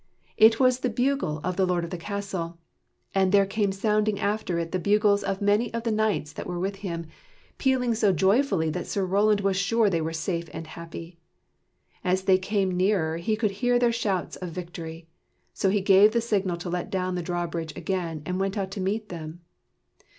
It 0.35 0.59
was 0.59 0.79
the 0.79 0.89
bugle 0.89 1.39
of 1.43 1.57
the 1.57 1.65
lord 1.67 1.83
of 1.83 1.91
the 1.91 1.95
castle, 1.99 2.57
and 3.13 3.31
there 3.31 3.45
came 3.45 3.71
sounding 3.71 4.19
after 4.19 4.57
it 4.57 4.71
the 4.71 4.79
bugles 4.79 5.23
of 5.23 5.43
many 5.43 5.71
of 5.75 5.83
the 5.83 5.91
knights 5.91 6.33
that 6.33 6.47
were 6.47 6.57
with 6.57 6.77
him, 6.77 7.05
pealing 7.59 7.93
so 7.93 8.11
joyfully 8.11 8.71
that 8.71 8.87
Sir 8.87 9.05
Roland 9.05 9.41
was 9.41 9.55
sure 9.57 9.91
they 9.91 10.01
were 10.01 10.11
safe 10.11 10.49
and 10.53 10.65
happy. 10.65 11.19
As 12.03 12.23
they 12.23 12.39
came 12.39 12.71
nearer, 12.75 13.17
he 13.17 13.35
could 13.35 13.51
hear 13.51 13.77
their 13.77 13.91
shouts 13.93 14.37
of 14.37 14.49
victory. 14.49 15.07
So 15.53 15.69
he 15.69 15.81
gave 15.81 16.13
the 16.13 16.21
signal 16.21 16.57
to 16.57 16.69
let 16.71 16.89
down 16.89 17.13
the 17.13 17.21
drawbridge 17.21 17.77
again, 17.77 18.23
and 18.25 18.39
went 18.39 18.57
out 18.57 18.71
to 18.71 18.81
meet 18.81 19.09
them. 19.09 19.41